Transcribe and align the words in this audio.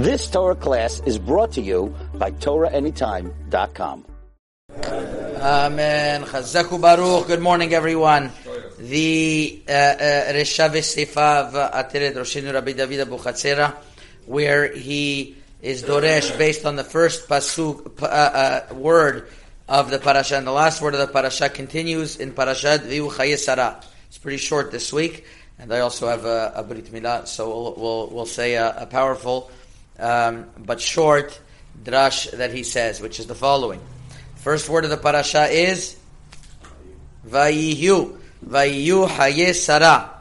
This 0.00 0.30
Torah 0.30 0.56
class 0.56 1.02
is 1.04 1.18
brought 1.18 1.52
to 1.52 1.60
you 1.60 1.94
by 2.14 2.30
TorahAnytime.com. 2.30 4.06
Amen. 4.80 6.22
Chazaku 6.24 6.80
Baruch. 6.80 7.26
Good 7.26 7.40
morning, 7.40 7.74
everyone. 7.74 8.32
The 8.78 9.60
Reshav 9.68 10.72
Sefav 10.80 11.52
Ateret 11.52 12.14
Roshenu 12.14 12.50
Rabbi 12.50 12.72
David 12.72 13.00
Abu 13.00 13.18
Chatzera, 13.18 13.76
where 14.24 14.72
he 14.74 15.36
is 15.60 15.82
Doresh 15.82 16.38
based 16.38 16.64
on 16.64 16.76
the 16.76 16.84
first 16.84 17.28
pasuk 17.28 18.02
uh, 18.02 18.06
uh, 18.06 18.74
word 18.74 19.28
of 19.68 19.90
the 19.90 19.98
parasha, 19.98 20.38
and 20.38 20.46
the 20.46 20.50
last 20.50 20.80
word 20.80 20.94
of 20.94 21.00
the 21.00 21.12
parasha 21.12 21.50
continues 21.50 22.16
in 22.16 22.32
Parashat 22.32 22.88
Viu 22.88 23.10
Chayesara. 23.10 23.84
It's 24.08 24.16
pretty 24.16 24.38
short 24.38 24.72
this 24.72 24.94
week, 24.94 25.26
and 25.58 25.70
I 25.70 25.80
also 25.80 26.08
have 26.08 26.24
a, 26.24 26.52
a 26.56 26.62
Brit 26.62 26.86
Milah, 26.86 27.26
so 27.26 27.48
we'll, 27.48 27.74
we'll, 27.76 28.06
we'll 28.08 28.26
say 28.26 28.54
a, 28.54 28.74
a 28.78 28.86
powerful 28.86 29.50
um, 30.00 30.46
but 30.58 30.80
short 30.80 31.38
drash 31.82 32.30
that 32.32 32.52
he 32.52 32.62
says, 32.62 33.00
which 33.00 33.20
is 33.20 33.26
the 33.26 33.34
following. 33.34 33.80
First 34.36 34.68
word 34.68 34.84
of 34.84 34.90
the 34.90 34.96
parasha 34.96 35.44
is 35.44 35.96
Vayihu. 37.26 38.18
Vayihu 38.46 39.08
Haye 39.08 39.52
Sarah. 39.52 40.20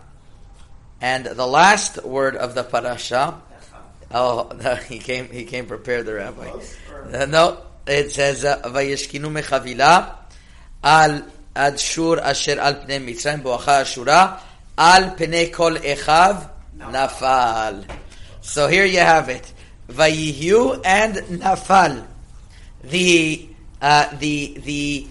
And 1.01 1.25
the 1.25 1.47
last 1.47 2.03
word 2.03 2.35
of 2.35 2.55
the 2.55 2.63
parasha, 2.63 3.41
oh, 4.11 4.77
he 4.89 4.99
came, 4.99 5.29
he 5.29 5.45
came 5.45 5.65
prepared, 5.65 6.05
the 6.05 6.15
rabbi. 6.15 6.51
Uh, 7.13 7.25
no, 7.29 7.61
it 7.87 8.11
says 8.11 8.43
Vayeshkinu 8.43 9.31
mechavila 9.31 10.15
al 10.83 11.23
adshur 11.55 12.19
asher 12.21 12.59
al 12.59 12.75
pnei 12.75 13.03
mitzrayim 13.03 13.41
boacha 13.41 13.83
ashura 13.83 14.39
al 14.77 15.15
pnei 15.15 15.51
kol 15.51 15.75
echav 15.75 16.49
nafal. 16.77 17.89
So 18.41 18.67
here 18.67 18.85
you 18.85 18.99
have 18.99 19.29
it. 19.29 19.53
Vayihu 19.89 20.81
and 20.85 21.15
Nafal. 21.41 22.05
The 22.83 23.49
uh, 23.81 24.15
the 24.17 24.57
the 24.63 25.07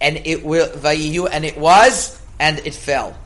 and 0.00 0.16
it 0.24 0.44
will 0.44 0.68
Vayihu 0.68 1.28
and 1.30 1.44
it 1.44 1.56
was 1.56 2.20
and 2.38 2.58
it 2.60 2.74
fell. 2.74 3.16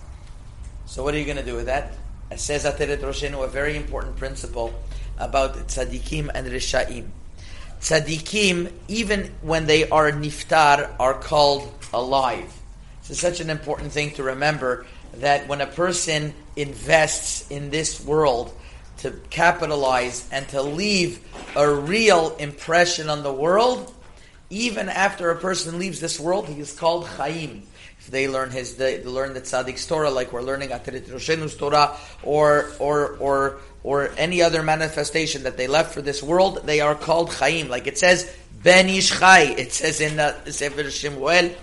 So 0.87 1.03
what 1.03 1.15
are 1.15 1.19
you 1.19 1.25
going 1.25 1.37
to 1.37 1.45
do 1.45 1.55
with 1.55 1.67
that? 1.67 1.95
It 2.31 2.41
says 2.41 2.65
Ateret 2.65 2.99
Roshenu 2.99 3.45
a 3.45 3.49
very 3.49 3.77
important 3.77 4.17
principle 4.17 4.75
about 5.19 5.55
tzaddikim 5.55 6.31
and 6.35 6.47
rishaim. 6.49 7.09
Tzaddikim, 7.81 8.73
even 8.89 9.31
when 9.43 9.67
they 9.67 9.89
are 9.89 10.11
niftar, 10.13 10.91
are 10.99 11.15
called 11.15 11.73
alive. 11.93 12.53
So 13.03 13.15
such 13.15 13.41
an 13.41 13.51
important 13.51 13.93
thing 13.93 14.13
to 14.13 14.23
remember 14.23 14.87
that 15.15 15.49
when 15.49 15.61
a 15.61 15.67
person 15.67 16.35
invests 16.57 17.51
in 17.51 17.71
this 17.71 18.05
world, 18.05 18.53
to 19.01 19.13
capitalize 19.31 20.29
and 20.31 20.49
to 20.51 20.63
leave 20.63 21.21
a 21.57 21.69
real 21.69 22.37
impression 22.37 23.09
on 23.09 23.23
the 23.23 23.33
world, 23.33 23.93
even 24.51 24.89
after 24.89 25.31
a 25.31 25.37
person 25.37 25.79
leaves 25.79 26.01
this 26.01 26.19
world, 26.19 26.49
he 26.49 26.61
is 26.61 26.73
called 26.73 27.07
Chaim. 27.07 27.63
If 27.99 28.07
they 28.07 28.29
learn 28.29 28.51
his, 28.51 28.77
they 28.77 29.05
learn 29.05 29.35
the 29.35 29.41
Tzaddik's 29.41 29.87
Torah, 29.87 30.11
like 30.11 30.33
we're 30.33 30.43
learning 30.43 30.71
Ateret 30.71 31.07
Roshenu's 31.09 31.55
Torah, 31.55 31.97
or 32.23 32.71
or 32.79 33.17
or 33.19 33.59
or 33.83 34.11
any 34.17 34.43
other 34.43 34.63
manifestation 34.63 35.43
that 35.43 35.57
they 35.57 35.67
left 35.67 35.95
for 35.95 36.03
this 36.03 36.23
world, 36.23 36.63
they 36.65 36.81
are 36.81 36.95
called 36.95 37.33
Chaim. 37.33 37.69
Like 37.69 37.87
it 37.87 37.99
says, 37.99 38.35
Ben 38.63 38.89
Ish 38.89 39.19
Chai. 39.19 39.55
It 39.57 39.73
says 39.73 40.01
in 40.01 40.17
the 40.17 40.51
Sefer 40.51 40.91
Shemuel, 40.91 41.55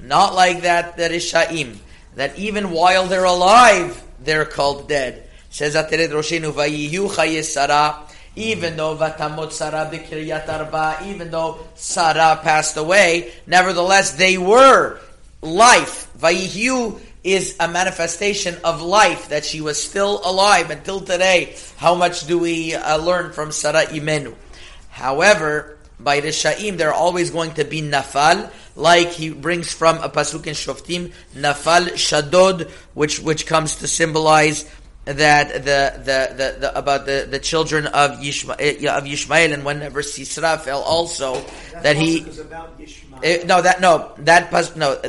not 0.00 0.34
like 0.34 0.62
that. 0.62 0.98
That 0.98 1.12
is 1.12 1.24
Shaim. 1.30 1.76
That 2.14 2.38
even 2.38 2.70
while 2.70 3.06
they're 3.06 3.24
alive, 3.24 4.02
they're 4.20 4.44
called 4.44 4.88
dead. 4.88 5.25
Says 5.56 5.74
Roshenu 5.74 6.52
Vayihu 6.52 7.08
Even 8.36 8.76
though 8.76 8.94
Vatamot 8.94 9.50
Sarah 9.50 9.88
B'Kiryat 9.90 10.46
Arba, 10.46 10.98
even 11.06 11.30
though 11.30 11.66
Sarah 11.74 12.38
passed 12.42 12.76
away, 12.76 13.32
nevertheless 13.46 14.12
they 14.16 14.36
were 14.36 15.00
life. 15.40 16.12
Vayihu 16.18 17.00
is 17.24 17.56
a 17.58 17.68
manifestation 17.68 18.58
of 18.64 18.82
life 18.82 19.30
that 19.30 19.46
she 19.46 19.62
was 19.62 19.82
still 19.82 20.20
alive 20.26 20.68
until 20.70 21.00
today. 21.00 21.56
How 21.78 21.94
much 21.94 22.26
do 22.26 22.38
we 22.38 22.74
uh, 22.74 22.98
learn 22.98 23.32
from 23.32 23.50
Sarah 23.50 23.86
Imenu? 23.86 24.34
However, 24.90 25.78
by 25.98 26.20
Rishaim, 26.20 26.76
they're 26.76 26.92
always 26.92 27.30
going 27.30 27.54
to 27.54 27.64
be 27.64 27.80
nafal, 27.80 28.52
like 28.76 29.08
he 29.08 29.30
brings 29.30 29.72
from 29.72 29.96
a 30.02 30.10
pasuk 30.10 30.46
in 30.46 30.52
Shoftim, 30.52 31.14
nafal 31.34 31.96
shadod, 31.96 32.68
which 32.92 33.20
which 33.20 33.46
comes 33.46 33.76
to 33.76 33.88
symbolize 33.88 34.68
that 35.06 35.52
the, 35.52 35.60
the, 35.98 36.34
the, 36.36 36.60
the, 36.60 36.78
about 36.78 37.06
the, 37.06 37.26
the 37.30 37.38
children 37.38 37.86
of 37.86 38.18
Yishmael, 38.18 38.56
eh, 38.58 38.88
of 38.88 39.04
Yishmael 39.04 39.54
and 39.54 39.64
whenever 39.64 40.02
Sisra 40.02 40.60
fell 40.60 40.82
also 40.82 41.40
that 41.82 41.96
he 41.96 42.18
it, 43.22 43.42
eh, 43.42 43.46
no 43.46 43.62
that 43.62 43.80
no 43.80 44.12
that 44.18 44.50
pas, 44.50 44.74
no 44.74 45.00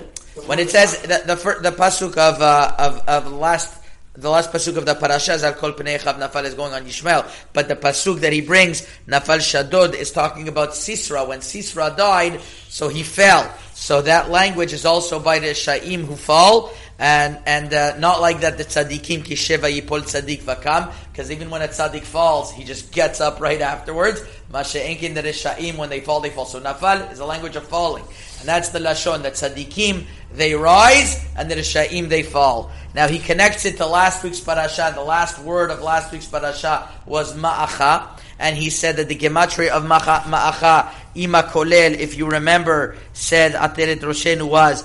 when 0.45 0.59
it 0.59 0.69
says 0.69 1.01
the 1.01 1.23
the, 1.25 1.35
the 1.61 1.75
pasuk 1.75 2.11
of 2.11 2.41
uh, 2.41 2.75
of 2.77 3.07
of 3.07 3.33
last 3.33 3.81
the 4.13 4.29
last 4.29 4.51
pasuk 4.51 4.77
of 4.77 4.85
the 4.85 4.93
parasha 4.93 5.33
is 5.33 5.41
kol 5.57 5.73
pneichav 5.73 6.19
nafal 6.19 6.43
is 6.43 6.53
going 6.53 6.73
on 6.73 6.83
Yishmael, 6.85 7.27
but 7.53 7.67
the 7.67 7.75
pasuk 7.75 8.19
that 8.19 8.33
he 8.33 8.41
brings 8.41 8.81
nafal 9.07 9.39
shadod 9.39 9.95
is 9.95 10.11
talking 10.11 10.47
about 10.47 10.69
Sisra 10.69 11.27
when 11.27 11.39
Sisra 11.39 11.97
died, 11.97 12.39
so 12.69 12.87
he 12.87 13.01
fell. 13.01 13.51
So 13.73 14.01
that 14.03 14.29
language 14.29 14.73
is 14.73 14.85
also 14.85 15.19
by 15.19 15.39
the 15.39 15.47
shaim 15.47 16.05
who 16.05 16.15
fall, 16.15 16.73
and 16.99 17.37
and 17.45 17.73
uh, 17.73 17.97
not 17.97 18.21
like 18.21 18.41
that 18.41 18.57
the 18.57 18.65
tzaddikim 18.65 19.23
kisheva 19.23 19.71
yipol 19.71 20.01
tzaddik 20.01 20.41
vakam 20.41 20.91
because 21.11 21.29
even 21.29 21.49
when 21.49 21.61
a 21.61 21.67
tzaddik 21.67 22.01
falls 22.01 22.51
he 22.51 22.63
just 22.63 22.91
gets 22.91 23.21
up 23.21 23.39
right 23.39 23.61
afterwards. 23.61 24.21
Mashe 24.51 24.81
enkin 24.81 25.13
the 25.13 25.21
reshaim 25.21 25.77
when 25.77 25.89
they 25.89 25.99
fall 25.99 26.21
they 26.21 26.29
fall. 26.29 26.45
So 26.45 26.59
nafal 26.59 27.11
is 27.11 27.19
a 27.19 27.25
language 27.25 27.55
of 27.55 27.67
falling. 27.67 28.03
And 28.39 28.47
that's 28.47 28.69
the 28.69 28.79
lashon 28.79 29.23
that 29.23 29.33
tzaddikim 29.33 30.05
they 30.33 30.55
rise 30.55 31.23
and 31.35 31.51
the 31.51 31.55
reshaim 31.55 32.09
they 32.09 32.23
fall. 32.23 32.71
Now 32.95 33.07
he 33.07 33.19
connects 33.19 33.65
it 33.65 33.77
to 33.77 33.85
last 33.85 34.23
week's 34.23 34.39
parasha. 34.39 34.91
The 34.95 35.03
last 35.03 35.39
word 35.39 35.69
of 35.69 35.81
last 35.81 36.11
week's 36.11 36.27
parasha 36.27 36.89
was 37.05 37.35
ma'acha. 37.35 38.07
And 38.39 38.55
he 38.55 38.69
said 38.69 38.97
that 38.97 39.07
the 39.07 39.15
gematria 39.15 39.69
of 39.69 39.83
ma'acha 39.83 40.93
ima 41.15 41.43
kolel 41.43 41.95
if 41.97 42.17
you 42.17 42.27
remember 42.27 42.95
said 43.13 43.53
ateret 43.53 43.99
roshenu 43.99 44.47
was 44.47 44.83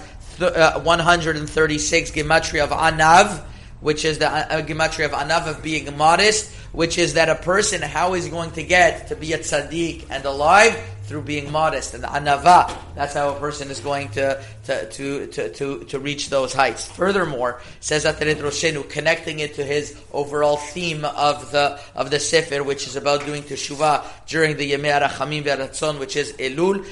uh, 0.49 0.81
136 0.81 2.11
gematria 2.11 2.65
of 2.65 2.71
anav, 2.71 3.43
which 3.81 4.05
is 4.05 4.19
the 4.19 4.29
uh, 4.29 4.63
gematria 4.63 5.07
of 5.07 5.13
anav 5.13 5.49
of 5.49 5.63
being 5.63 5.97
modest, 5.97 6.53
which 6.73 6.99
is 6.99 7.15
that 7.15 7.29
a 7.29 7.35
person 7.35 7.83
how 7.83 8.15
is 8.15 8.29
going 8.29 8.51
to 8.53 8.63
get 8.63 9.09
to 9.09 9.17
be 9.17 9.33
a 9.33 9.39
tzaddik 9.39 10.07
and 10.11 10.25
alive 10.25 10.81
through 11.05 11.23
being 11.23 11.53
modest 11.53 11.93
and 11.95 12.05
anava. 12.05 12.75
That's 12.95 13.13
how 13.13 13.35
a 13.35 13.39
person 13.39 13.71
is 13.71 13.81
going 13.81 14.09
to 14.11 14.43
to 14.65 14.91
to 14.91 15.27
to 15.27 15.49
to, 15.51 15.85
to 15.85 15.99
reach 15.99 16.31
those 16.31 16.55
heights. 16.55 16.87
Furthermore, 16.87 17.61
says 17.81 18.05
Ateret 18.05 18.37
Roshenu, 18.37 18.89
connecting 18.89 19.41
it 19.41 19.55
to 19.55 19.65
his 19.65 19.95
overall 20.13 20.57
theme 20.57 21.05
of 21.05 21.53
the 21.53 21.79
of 21.95 22.11
the 22.11 22.21
sefer, 22.21 22.63
which 22.63 22.87
is 22.87 22.97
about 22.97 23.27
doing 23.27 23.43
teshuvah 23.43 24.07
during 24.27 24.57
the 24.57 24.73
Yemei 24.73 25.01
Arachamim 25.01 25.43
Ve'Aratzon, 25.45 25.99
which 25.99 26.17
is 26.17 26.33
Elul, 26.35 26.87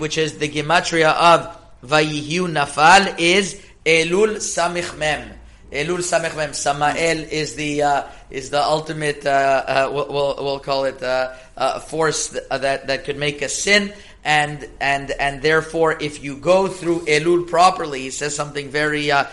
which 0.00 0.18
is 0.18 0.38
the 0.38 0.48
gematria 0.48 1.14
of 1.14 1.56
Vayihu 1.83 2.51
Nafal 2.51 3.19
is 3.19 3.61
Elul 3.85 4.37
Samich 4.37 4.97
Mem. 4.97 5.29
Elul 5.71 5.99
Samich 5.99 6.35
Mem. 6.35 6.53
Samael 6.53 7.19
is 7.19 7.55
the 7.55 7.83
uh, 7.83 8.03
is 8.29 8.49
the 8.49 8.63
ultimate. 8.63 9.25
Uh, 9.25 9.29
uh, 9.29 9.89
we'll, 9.91 10.35
we'll, 10.39 10.59
call 10.59 10.85
it 10.85 11.01
uh, 11.03 11.33
uh, 11.57 11.79
force 11.79 12.29
that 12.29 12.87
that 12.87 13.03
could 13.03 13.17
make 13.17 13.41
a 13.41 13.49
sin, 13.49 13.93
and 14.23 14.67
and 14.79 15.11
and 15.11 15.41
therefore, 15.41 15.97
if 16.01 16.23
you 16.23 16.37
go 16.37 16.67
through 16.67 17.01
Elul 17.05 17.47
properly, 17.47 18.01
he 18.01 18.09
says 18.09 18.35
something 18.35 18.69
very 18.69 19.11
uh, 19.11 19.25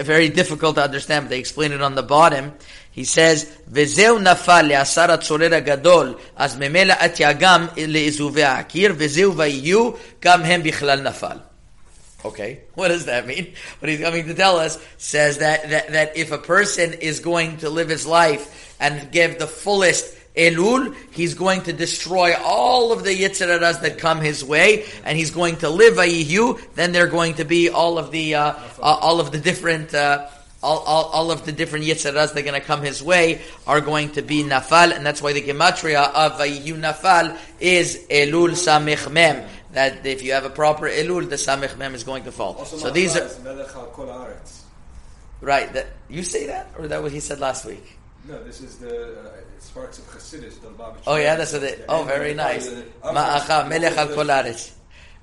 very 0.00 0.28
difficult 0.28 0.76
to 0.76 0.84
understand. 0.84 1.26
But 1.26 1.30
they 1.30 1.38
explain 1.38 1.72
it 1.72 1.80
on 1.80 1.94
the 1.94 2.02
bottom. 2.02 2.52
He 2.92 3.04
says, 3.04 3.46
וזהו 3.68 4.18
נפל 4.18 4.62
לעשר 4.62 5.10
הצורר 5.10 5.54
הגדול, 5.54 6.14
אז 6.36 6.56
ממילא 6.56 6.94
עטיה 6.98 7.32
גם 7.32 7.66
לאזובי 7.88 8.42
העקיר, 8.42 8.94
וזהו 8.96 9.36
ויהיו, 9.36 9.90
גם 10.20 10.42
הם 10.42 10.62
בכלל 10.62 11.00
נפל. 11.00 11.36
Okay, 12.25 12.61
what 12.73 12.87
does 12.87 13.05
that 13.05 13.27
mean? 13.27 13.53
What 13.79 13.89
he's 13.89 13.99
coming 13.99 14.25
to 14.25 14.33
tell 14.33 14.57
us 14.57 14.79
says 14.97 15.37
that, 15.37 15.69
that, 15.69 15.91
that 15.91 16.17
if 16.17 16.31
a 16.31 16.37
person 16.37 16.93
is 16.93 17.19
going 17.19 17.57
to 17.57 17.69
live 17.69 17.89
his 17.89 18.07
life 18.07 18.75
and 18.79 19.11
give 19.11 19.37
the 19.37 19.47
fullest 19.47 20.15
Elul, 20.35 20.95
he's 21.11 21.33
going 21.33 21.61
to 21.63 21.73
destroy 21.73 22.35
all 22.43 22.91
of 22.91 23.03
the 23.03 23.09
Yitzhararas 23.09 23.81
that 23.81 23.97
come 23.97 24.21
his 24.21 24.43
way, 24.43 24.85
and 25.03 25.17
he's 25.17 25.31
going 25.31 25.57
to 25.57 25.69
live 25.69 25.95
Vayihu, 25.95 26.59
then 26.75 26.91
they're 26.91 27.07
going 27.07 27.35
to 27.35 27.45
be 27.45 27.69
all 27.69 27.97
of 27.97 28.11
the, 28.11 28.35
uh, 28.35 28.41
uh, 28.51 28.81
all 28.81 29.19
of 29.19 29.31
the 29.31 29.39
different, 29.39 29.95
uh, 29.95 30.27
all, 30.61 30.79
all, 30.79 31.05
all, 31.05 31.31
of 31.31 31.45
the 31.45 31.51
different 31.51 31.85
Yitzaras 31.85 32.33
that 32.33 32.37
are 32.37 32.41
going 32.41 32.53
to 32.53 32.61
come 32.61 32.81
his 32.83 33.01
way 33.01 33.41
are 33.65 33.81
going 33.81 34.11
to 34.11 34.21
be 34.21 34.43
Nafal, 34.43 34.95
and 34.95 35.05
that's 35.05 35.21
why 35.21 35.33
the 35.33 35.41
Gematria 35.41 36.11
of 36.13 36.33
Vayihu 36.33 36.79
Nafal 36.79 37.35
is 37.59 38.05
Elul 38.09 38.51
Samich 38.51 39.11
Mem 39.11 39.47
that 39.77 40.05
if 40.05 40.23
you 40.23 40.33
have 40.33 40.43
a 40.43 40.49
proper 40.49 40.89
elul, 40.89 41.29
the 41.29 41.35
samich 41.35 41.77
mem 41.77 41.93
is 41.93 42.03
going 42.03 42.23
to 42.23 42.31
fall. 42.31 42.55
Also, 42.55 42.77
so 42.77 42.89
these 42.89 43.15
are 43.15 43.29
right. 45.39 45.71
That 45.73 45.87
you 46.09 46.23
say 46.23 46.47
that, 46.47 46.71
or 46.77 46.87
that 46.87 47.03
what 47.03 47.11
he 47.11 47.19
said 47.19 47.39
last 47.39 47.63
week. 47.65 47.85
No, 48.27 48.43
this 48.43 48.59
is 48.59 48.77
the 48.79 49.19
uh, 49.19 49.29
Sparks 49.59 49.99
of 49.99 50.05
Chassidus, 50.05 50.59
the 50.61 50.69
Lubavitch. 50.69 51.03
Oh 51.05 51.17
yeah, 51.17 51.35
that's 51.35 51.53
what 51.53 51.63
it. 51.63 51.85
Oh, 51.87 52.03
very 52.03 52.33
nice. 52.33 52.67
Ma'acha 53.03 53.69
melech 53.69 53.95
al. 53.97 54.53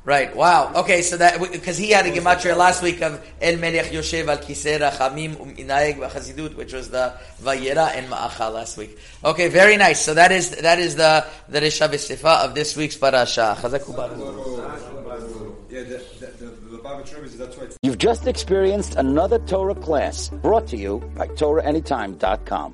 Right. 0.04 0.36
Wow. 0.36 0.72
Okay. 0.76 1.00
So 1.00 1.16
that 1.16 1.40
because 1.50 1.78
he 1.78 1.90
had 1.90 2.04
a 2.06 2.10
gematria 2.10 2.56
last 2.56 2.82
week 2.82 3.00
of 3.00 3.24
El 3.40 3.56
Melech 3.56 3.86
Yoshev 3.86 4.28
al 4.28 4.36
Kisei 4.36 4.78
Rachamim 4.78 5.36
Uminayeg 5.36 5.96
B'Chazidut, 5.96 6.54
which 6.56 6.74
was 6.74 6.90
the 6.90 7.14
Vayera 7.42 7.90
and 7.94 8.08
Ma'acha 8.08 8.52
last 8.52 8.76
week. 8.76 8.98
Okay. 9.24 9.48
Very 9.48 9.78
nice. 9.78 10.04
So 10.04 10.12
that 10.12 10.30
is 10.30 10.50
that 10.56 10.78
is 10.78 10.96
the 10.96 11.24
the 11.48 11.60
Resha 11.60 11.88
B'Sifa 11.88 12.44
of 12.44 12.54
this 12.54 12.76
week's 12.76 12.98
parasha. 12.98 13.56
Chazaku 13.58 13.96
Baruch. 13.96 15.54
Yeah, 15.70 15.82
the, 15.82 16.04
the, 16.20 16.26
the, 16.26 16.46
the 16.46 16.78
Lubavitch 16.78 17.16
Rebbe, 17.16 17.36
that's 17.36 17.56
why 17.56 17.64
it's 17.64 17.76
You've 17.82 17.98
just 17.98 18.28
experienced 18.28 18.94
another 18.94 19.40
Torah 19.40 19.74
class 19.74 20.28
brought 20.28 20.68
to 20.68 20.76
you 20.76 21.00
by 21.16 21.26
TorahAnytime.com. 21.26 22.72